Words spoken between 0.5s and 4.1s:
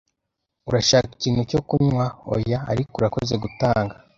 "Urashaka ikintu cyo kunywa?" "Oya, ariko urakoze gutanga."